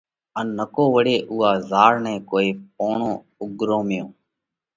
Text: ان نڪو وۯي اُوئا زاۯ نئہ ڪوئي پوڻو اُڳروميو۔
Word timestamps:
ان 0.39 0.45
نڪو 0.57 0.83
وۯي 0.95 1.15
اُوئا 1.29 1.51
زاۯ 1.69 1.93
نئہ 2.03 2.15
ڪوئي 2.29 2.49
پوڻو 2.75 3.11
اُڳروميو۔ 3.41 4.05